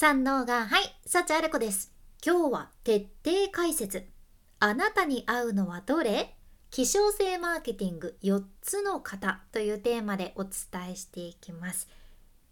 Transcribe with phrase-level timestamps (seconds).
[0.00, 1.92] 三能がはい幸あれ子です。
[2.24, 4.08] 今日は徹底解説。
[4.58, 6.34] あなたに合うのはどれ？
[6.70, 10.52] 希少性マーケティング4つの型というテーマでお伝
[10.92, 11.86] えしていきます。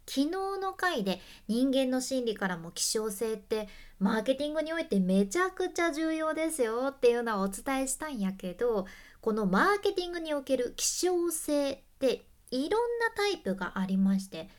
[0.06, 0.30] 昨日
[0.61, 3.66] の回で人間の心理からも希少性って
[3.98, 8.84] マーケティングにおいてめちゃくちゃ重要ですよっていうのはお伝えしたんやけど
[9.22, 14.50] このマーケティングにおける希少性っていろんなタイプがありまして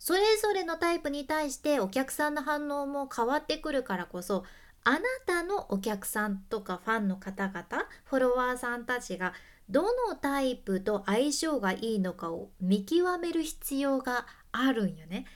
[0.00, 4.44] それぞれのタイプに対してお客さんの反応も変わってくるからこそ
[4.82, 7.64] あなたのお客さんとかファンの方々
[8.04, 9.34] フォロワーさんたちが
[9.68, 15.26] どのタイプと相性がいいのかを見極める必要があるんよね。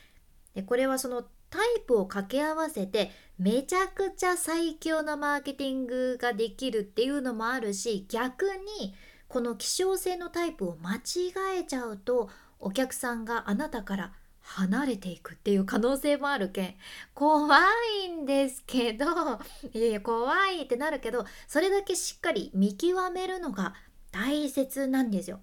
[0.54, 8.46] でこれはそのタイプを掛け合わせてめちゃくちゃ最強のマーケティングができるっていうのもあるし逆
[8.78, 8.94] に
[9.28, 14.12] この希少性のタイプを間違えちゃうとお客さんがあなたから
[14.44, 16.74] 離れていくっていう可能性もあるけん
[17.14, 17.58] 怖
[18.04, 19.06] いんですけど
[19.72, 23.74] いやいや怖いってなるけどそれだけしっかり見極めるのが
[24.12, 25.38] 大切なんですよ。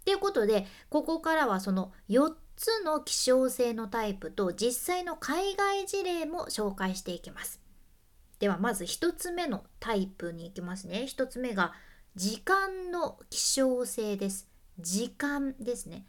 [0.00, 7.60] っていうことでここからはその4つの希少性のタイプと実際の海外事例も紹介していきます。
[8.38, 11.06] ではまず1つ目のタイプに行きますね。
[11.06, 11.74] 1つ目が
[12.16, 14.48] 時間の希少性です。
[14.78, 16.06] 時間ですね。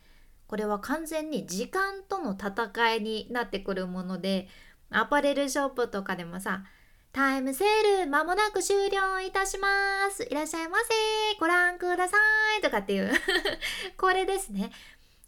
[0.49, 4.47] これは完全に時間との戦いになってくるもので
[4.89, 6.63] アパレルショップとかでもさ
[7.11, 9.67] タイムセール間もなく終了いたしま
[10.11, 10.23] す。
[10.23, 11.39] いらっしゃいませ。
[11.39, 12.17] ご覧くださ
[12.59, 13.11] いとかっていう。
[13.97, 14.71] これですね。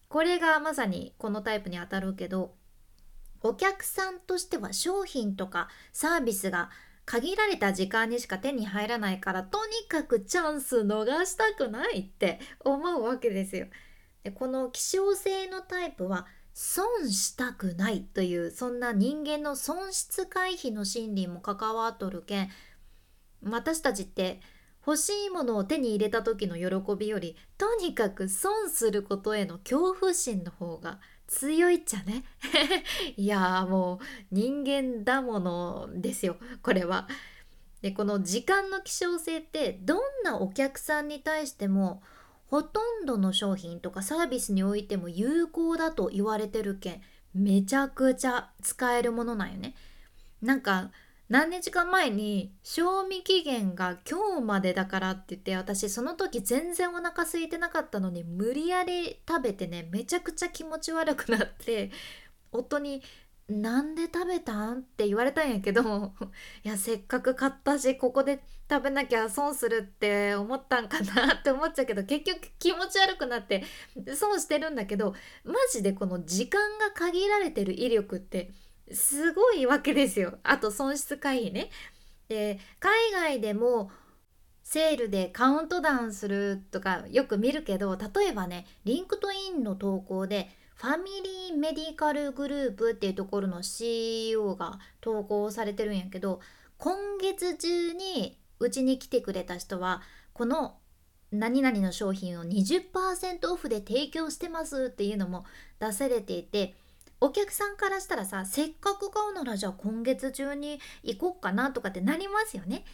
[0.08, 2.53] これがまさにこのタイプにあたるけど
[3.42, 6.69] お客さんとしては商品とかサービスが
[7.05, 13.67] 限られた時間にしか手に入らないからとにかくチャンス逃したくないって思うわけですよ。
[14.23, 22.49] でこの希少性のタイプは損したくないというそんな人間の損失回避の心理も関わっとるけん
[23.44, 24.42] 私たちって
[24.86, 32.26] 欲しいものを手に入れた時の喜びよりとにかく損することへの恐怖心の方が強いっちゃね
[33.15, 37.08] いやもう人間だものですよこれは。
[37.82, 42.03] でこの時間の希少性ってどんなお客さんに対しても
[42.52, 47.02] ほとんどの商品とかサービスにおいても有効だと言われてるけん
[47.34, 49.73] めちゃくちゃ使えるものなんよね。
[50.42, 50.92] なんか
[51.30, 61.89] 何日か前に賞味期限が今日までだからって言って私その時全然お腹空いてなかったのに無理やり食べてねめちゃくちゃ気持ち悪くなって
[62.52, 63.02] 夫に
[63.52, 64.80] なんで食べたん？
[64.80, 66.14] って言われたんやけど
[66.64, 73.64] いやせっかく買ったしここで食べなきゃ損するって思ったんかなって思っちゃうけど結局気持ち悪くなって
[74.16, 75.14] 損してるんだけど
[75.44, 78.52] マジでこの時間が限られてる威力って
[78.92, 81.70] すごいわけですよあと損失回避ね。
[82.30, 83.92] で海外でも
[84.64, 90.50] セールでカウントダウンするとかよく見るけど例えばね LinkedIn の投稿で
[90.81, 91.11] ファミ
[91.52, 96.39] リーメディカルグループっていうところの CEO が投稿されてるんやけど
[96.80, 100.02] 今月中にうちに来てくれた人は
[100.33, 100.80] この
[101.31, 105.45] 何々の商品を20%オフで提供してますっていうのも
[105.80, 106.73] 出されていて
[107.20, 112.86] お客さんからしたらさせっかく買うならじゃあ今月中に行こっかなとかってなりますよね。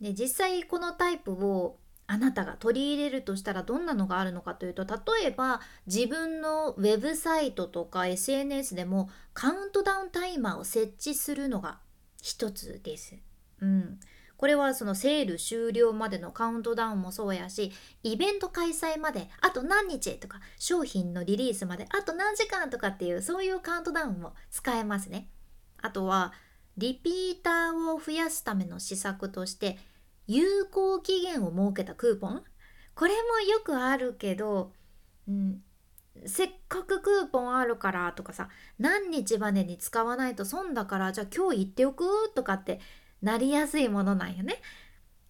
[0.00, 1.78] で実際このタイプを
[2.12, 11.78] あなたが取り入れるとしたらどんなのがあるのかというと例えば自分のウェブサイトとか SNS でもカウントダウンタイマーを設置するのが
[12.20, 13.14] 一つです。
[13.62, 13.98] うん、
[14.36, 25.30] これはそのセール終了までのカウントダウンもそうやしイベント開催まであと何日とか商品のリリースまであと何時間とかっていうそういうカウントダウンも使えますね。
[25.80, 26.34] あとは
[26.76, 29.78] リピーターを増やすための施策として
[30.32, 32.42] 有効期限を設けたクーポン？
[32.94, 34.72] これもよくあるけど、
[35.28, 35.62] うん、
[36.26, 38.48] せっかくクーポンあるからとかさ
[38.78, 42.04] 何日までに使わないと損だからじゃあ今日言っておく？
[42.34, 42.80] とかって
[43.20, 44.56] なりやすいものなんよね。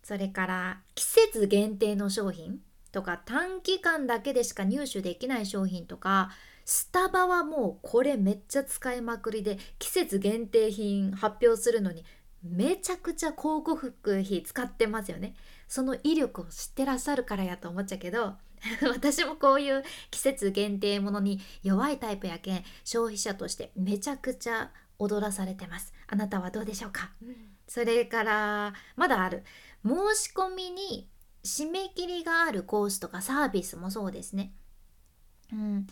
[0.03, 2.61] それから季節限定の商品
[2.91, 6.31] とか短期間だけでしか入手できない商品とか
[6.65, 12.05] スタバはもうこれめっちゃ使いまくりで季節限定品発表するのに
[12.43, 15.35] めちゃくちゃ広告費使ってますよね。
[15.69, 18.35] その威力を知ってらっしゃるからやと思っちゃうけど
[18.93, 25.93] 私もこういう季節限定ものに弱いタイプやけん消費者としてめちゃくちゃ踊らされてます。
[26.07, 27.37] あなたはどうでしょうか、うん、
[27.67, 29.45] それからまだある。
[29.85, 31.09] 申し込みに
[31.45, 34.53] 締め切りがあるコースとかサービスもそうですね。
[35.53, 35.87] うん。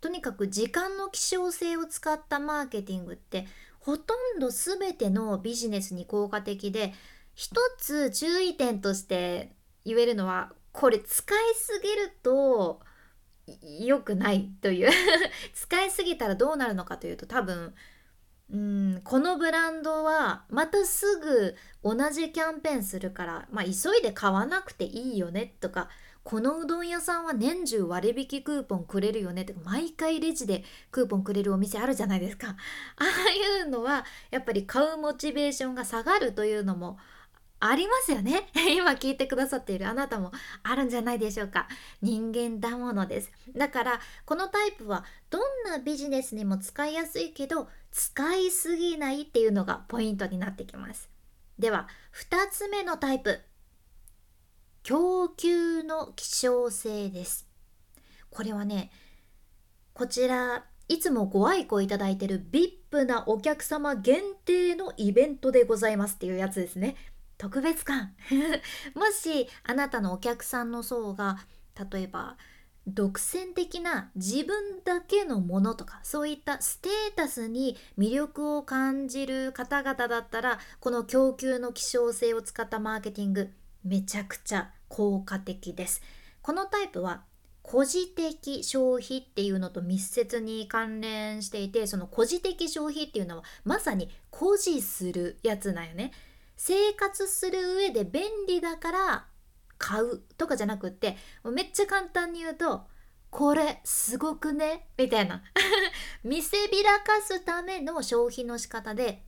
[0.00, 3.46] とにかく時間の希少性を使ったマーケティングって
[3.86, 6.92] ほとんど全てのビジネスに効果的で
[7.34, 9.52] 一つ注意点として
[9.84, 12.80] 言えるのはこれ使いすぎると
[13.62, 14.90] 良くないという。
[15.54, 17.76] 使いすぎたらどうなるのかというと多分
[18.50, 21.54] うんこのブランドはまたすぐ
[21.84, 25.88] 同じキャンペーンするから、まあ、急いで買わなくていいよねとか
[26.26, 29.44] このうどん屋さんは年中割引クーポンくれるよね？
[29.44, 32.48] とか毎回レジでクーポンくれるお店あるじゃないですか。
[32.98, 36.98] ああいうのはやっぱり買うモチベーションが下がるというのも
[37.60, 38.50] ありますよね。
[38.76, 40.32] 今聞いてくださっているあなたも
[40.64, 41.68] あるんじゃないでしょうか。
[42.02, 43.30] 人間だものです。
[43.54, 51.08] だからこのタイプはどんなビジネスにも使いやすいけど使いすぎないっていうのがポイントになってきます。
[51.56, 53.38] では2つ目のタイプ。
[54.86, 57.48] 供給の希少性です。
[58.30, 58.92] これはね
[59.94, 66.94] こちらいつもご愛顧いただいてる VIP なお客様限定のイベントでございますっていうやつですね。
[67.36, 68.14] 特別感。
[68.94, 71.38] もしあなたのお客さんの層が
[71.90, 72.36] 例えば
[72.86, 83.50] 独占的な自分だけのものとかそういったステータスに魅力を感じる方々だったらこの供給の希少性を使ったマーケティング
[83.82, 86.02] めちゃくちゃ効果的です。
[86.42, 87.24] このタイプは
[87.62, 96.12] 孤児的消費っていうのと密接に関連していてその孤児的消費っていうのはまさに孤児するやつなんよね。
[96.56, 99.26] 生活する上で便利だから
[99.78, 102.86] 買うとかじゃなくってめっちゃ簡単に言うと
[103.30, 104.86] これすごくね？
[104.96, 105.42] みたいな。
[106.24, 109.24] 見せびらかすための消費の仕方で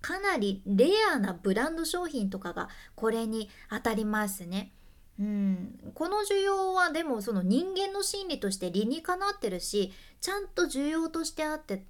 [0.00, 4.72] かなりレアなブランド商品とかがこれに当たりますね。
[5.18, 11.84] うん、この需要はでもその人間の心理として理にかなってるしちゃんと需要としてあって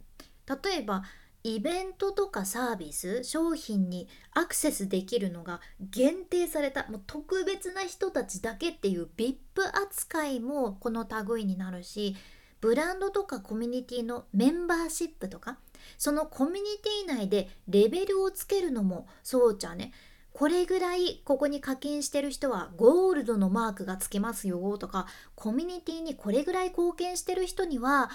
[0.65, 1.05] 例えば
[1.45, 9.37] イベントとかサービス商品にアクセスできるのが限定されたもう特別な人たちだけっていう VIP
[9.73, 12.17] 扱いもこの類になるし
[12.61, 15.59] ブランドとかコミュニティのメンバーシップとか
[15.99, 16.62] そのコミュニ
[17.06, 19.93] ティ内でレベルをつけるのもそうじゃね
[20.32, 28.11] これぐらいここに課金してる人はゴールドのマークがつきますよとかコミュニティにこれぐらい貢献してる人には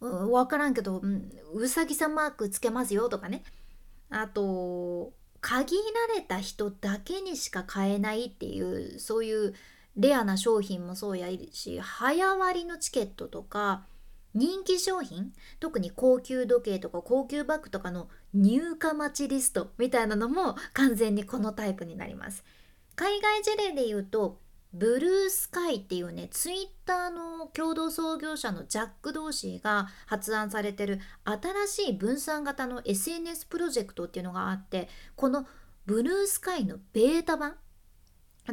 [0.00, 3.42] 分からんけど、うん、うさぎさんマークつけますよとかね。
[4.10, 5.76] あと限
[6.08, 9.54] られた人だけにしか買えないっていうそういう
[9.96, 13.84] レアな商品もそうやし早割のチケットとか
[14.34, 22.44] 人気商品特に高級時計とか高級バッグとかの入荷待ちリストみたいなのも完全にこのタイプになります。
[22.96, 24.40] 海外事例で言うと
[24.72, 35.46] ブルースカイっていうねツイッターの共同創業者のジャック・ドーシーが発案されてる新しい分散型の SNS プロジェクトっていうのがあってこの
[35.86, 37.54] ブルースカイのベータ版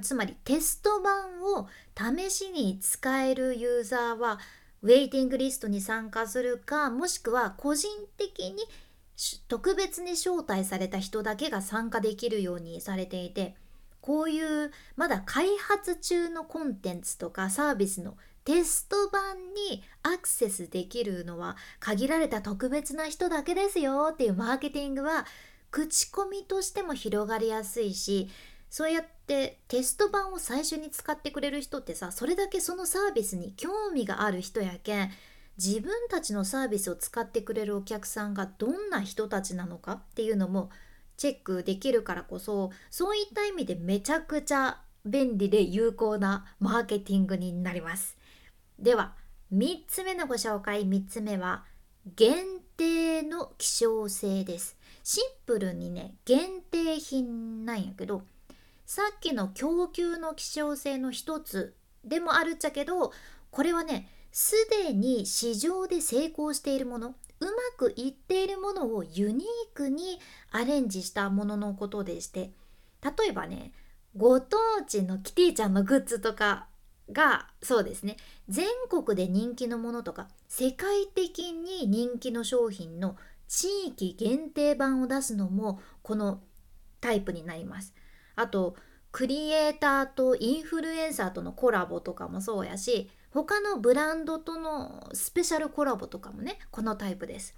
[0.04, 1.68] つまりテスト版を
[1.98, 4.40] 試しに使えるユーザーは
[4.84, 8.64] ウェイティングリストに参加するかもしくは個人的に
[9.48, 13.56] 特別に招待された人だけが参加できるようにされていて
[14.02, 25.28] こういうまだ開発中のコンテンツとかサービスのテスト版にアクセスできるのは限られた特別な人だけですよっていうマーケティングは
[25.70, 28.30] 口コミとしても広がりやすいし
[28.72, 35.12] そうやってテスト版を最初に使ってくれる人ってさそれだけそのサービスに興味がある人やけん
[35.58, 40.70] 自分たちのサービスを使ってくれるお客さんがどんな人たちなのかっていうのも
[41.18, 48.18] チェックできるからこそそういった意味でめちゃくちゃ便利で有効なマーケティングになります。
[48.80, 49.16] では
[49.54, 51.66] 3つ目のご紹介3つ目は
[52.16, 52.46] 限
[52.78, 54.78] 定の希少性です。
[55.04, 58.24] シンプルにね限定品なんやけど
[58.94, 63.14] さっきの供給の希少性の一つでもあるっちゃけど
[63.50, 70.20] これはねすでに市場で成功しているものうまくいっているものをユニークに
[70.52, 72.52] アレンジしたもののことでして
[73.02, 73.72] 例えばね
[74.18, 76.68] ご当地のキティちゃんのグッズとか
[77.14, 78.18] がそうですね
[78.50, 83.16] 全国で人気のものとか世界的に人気の商品の
[83.48, 86.42] 地域限定版を出すのもこの
[87.00, 87.94] タイプになります。
[88.36, 88.76] あと
[89.12, 97.56] クリエイターとインフルエンサーとのコラボとかもそうやし他のブランドとのスペシャルコラボとかもねこのタイプです。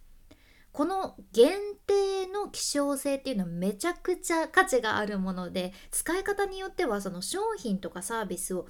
[0.71, 1.51] この限
[1.85, 8.67] 定の希少性っていうのはめちゃくちゃ価値があるもので使い方によってはその商品とかサービスを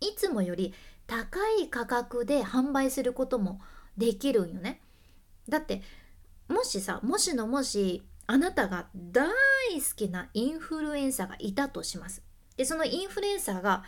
[0.00, 0.72] いつもより
[1.06, 3.60] 高い価格で販売することも
[3.98, 4.80] できるんよね。
[5.46, 5.82] だって
[6.48, 9.32] もしさもしのもしあなたが大好
[9.96, 12.22] きなインフルエンサーがいたとします。
[12.56, 13.84] でそのインフルエンサーが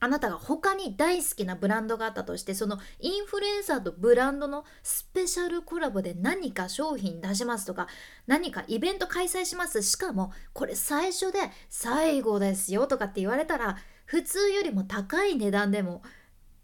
[0.00, 7.88] あなたが他に大好きなブランドがあったとしてそのインフルエンサーとブランドのスペシャルコラボで何か商品出しますとか
[8.26, 9.82] 何かイベント開催します。
[9.82, 16.02] しかもこれ最初で最後ですよとかって言われたら普通よりも高い値段でも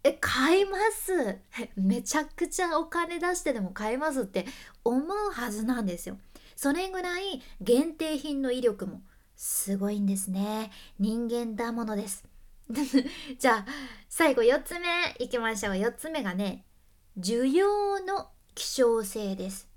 [0.03, 1.39] え買います。
[1.75, 4.45] めちゃくちゃお金出してでも買いますって
[4.83, 6.17] 思うはずなんですよ。
[6.55, 9.01] それぐらい限定品の威力も
[9.35, 10.71] すごいんですね。
[10.99, 12.23] 人間だものです。
[13.37, 13.65] じゃあ
[14.09, 14.87] 最後4つ目
[15.19, 15.73] いきましょう。
[15.73, 16.65] 4つ目がね
[17.19, 19.69] 需要の希少性です。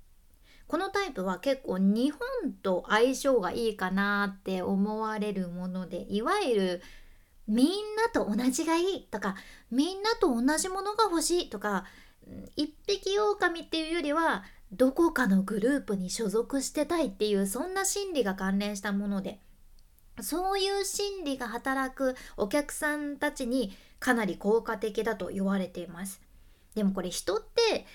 [0.67, 6.81] このタイプは結構日本と相性がいいかなって思われるものでいわゆる
[7.47, 9.35] みんなと同じがいいとか
[9.71, 11.85] みんなと同じものが欲しいとか
[12.55, 19.39] 一匹狼っていうよりはどこかのグループに所属してたいっていうそんな心理が関連したもので。
[20.21, 26.19] そういう心理が働くお客さんたちにかなり効果的だと言われています。
[26.75, 27.85] でもこれ人って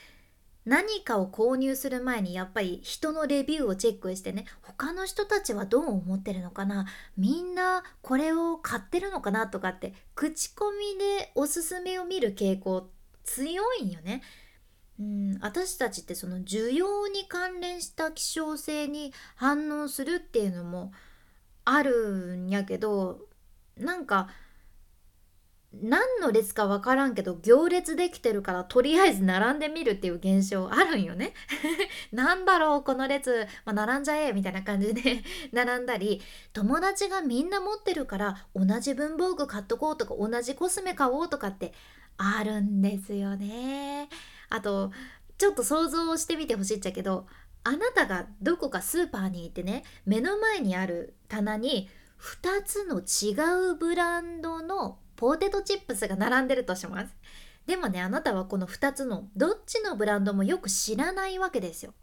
[0.64, 6.87] 何かを購入する前にやっぱり人のレビューをチェックしてね他の人たちはどう思ってるのかな？
[7.19, 12.88] みんなこれを買ってるのかなとかって口コミでおすすめを見る傾向
[13.25, 14.23] 強いんよね。
[14.99, 20.93] うん私たちってその需要に関連した希少性に反応するっていうのも
[21.65, 23.21] あるんやけど
[23.77, 24.29] なんか
[25.83, 31.33] 何の列か分からんけど行列できてるからとりあえず並んでみるっていう現象あるんよね。
[32.13, 36.23] なんだろうこの列、まあ、並んじゃえみたいな感じで 並んだり
[36.53, 41.73] 友達がみんな持ってるから同じ文房具買っとこうとか同じコスメ買おうとかって
[42.17, 44.09] あるんですよね。
[44.54, 44.92] あと
[45.37, 47.26] ちょっと想像してみてほしいっちゃけど
[47.64, 51.88] あなたがどこかスーパーに行ってね目の前にある棚に
[52.20, 57.16] 2つの違うブランドのポテトチップスが並んでるとします。
[57.66, 61.94] でもねあなたはこの2つのどっちのブランドもよく知らないわけですよ。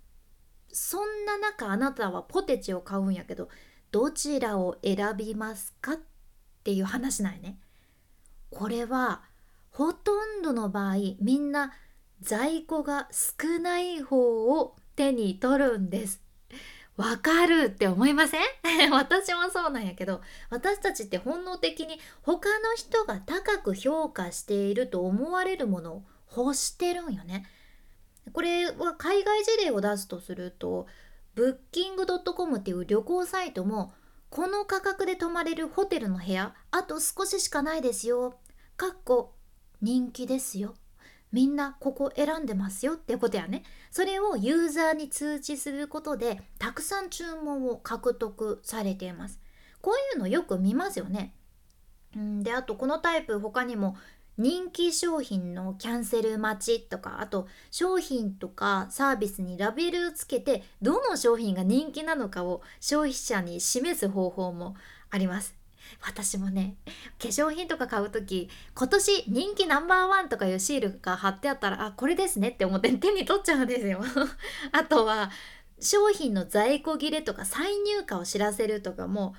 [0.74, 3.48] そんな中あなたはポテチを買うんやけど
[3.92, 6.00] どちらを選びますかっ
[6.64, 7.60] ていう話なんやね。
[8.50, 9.24] これは
[9.70, 11.72] ほとんどの場合みんな
[12.22, 16.22] 在庫が少ない方を手に取るんです。
[16.98, 18.42] わかるって思いません？
[18.92, 26.04] 私もそうなんやけど私たちって本能的に他の人が高く評価していると思われるものを
[26.36, 27.48] 欲してるんよね。
[28.34, 30.86] これは海外事例を出すとすると
[31.34, 33.94] ブッキングドットコムっていう旅行サイトも
[34.30, 38.40] この価格で泊まれるホテルの部屋あと少ししかないですよ。
[38.78, 39.34] かっこ
[39.82, 40.76] 人気ですよ。
[41.32, 43.64] みんなここ選んでますよってことやね。
[43.90, 49.40] それをユーザーに通知することでたくさん注文を獲得されています。
[49.82, 51.34] こういうのよく見ますよね。
[52.18, 53.96] んであとこのタイプ他にも
[54.38, 64.76] 人気商品のキャンセル待ちとかあと商品とかサービスにラベルをつけてどの商品が人気なのかを消費者に示す方法も
[65.10, 65.61] あります。
[66.02, 66.76] 私もね
[67.20, 74.02] 化粧品とか買う時今年人気ナンバーワンとかいうシールが貼ってあったらあこれですねって思って手に取っちゃうんですよ。
[74.72, 75.32] あとは
[75.80, 79.36] 商品の在庫切れとか再入荷を知らせるとかも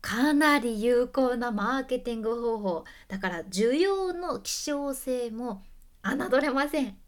[0.00, 2.84] かなり有効なマーケティング方法。
[3.08, 5.62] だから需要の希少性も
[6.02, 6.98] 侮れません。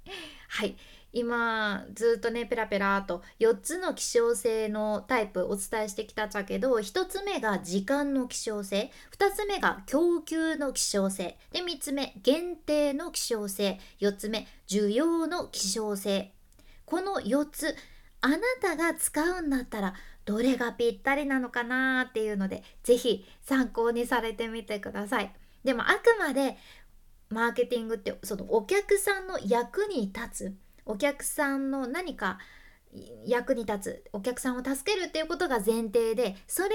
[0.49, 0.77] はい。
[1.19, 8.91] 今ずっとねペラペラと4つの希少性のタイプお伝えしてきたんだけど1つ目が時間の希少性。
[9.19, 11.39] 2つ目が供給の希少性。
[11.53, 13.81] で3つ目限定の希少性。
[13.99, 16.35] 4つ目需要の希少性。
[16.85, 17.75] この4つ
[18.21, 19.95] あなたが使うんだったら
[20.27, 25.33] どれがぴったりなのかなっていうので是非参考にされてみてください。
[25.65, 26.59] でもあくまで
[27.31, 30.66] マーケティングってそのお客さんの役に立つ。
[30.87, 32.39] お客さんの何か
[33.27, 36.73] 役に立つお客さんを助けるっていうことが前提でそれを踏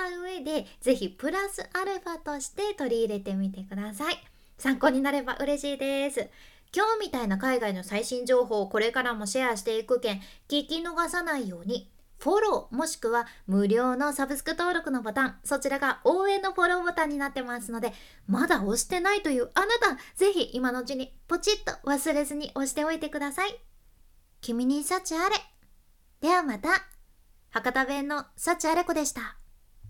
[0.00, 4.16] まえた上で是非プラスアルファとして取り入れてみてください。
[4.58, 6.28] 参考になれば嬉しいです。
[6.74, 10.16] 今日みたいな海外の最新情報をこれからもシェアしていくけん
[10.48, 11.88] 聞き逃さないように
[12.24, 17.92] フォローもしくは無料のサブスク登録のボタンそちらが応援のフォローボタンになってますので
[18.26, 23.54] まだ押してないというあなたぜひ今のうちにポチッと忘れずに押しておいてください。
[24.40, 25.36] 君に幸あれ。
[26.22, 26.70] ではまた。
[27.50, 29.36] 博多弁の幸あれ子でした。